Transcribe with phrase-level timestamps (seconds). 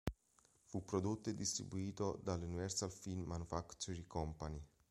[0.65, 4.59] Fu prodotto e distribuito dalla Universal Film Manufacturing Company.